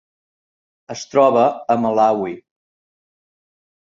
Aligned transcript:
Es 0.93 1.03
troba 1.09 1.43
a 1.75 1.77
Malawi. 1.83 2.33